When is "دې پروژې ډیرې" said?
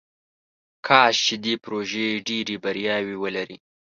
1.43-2.55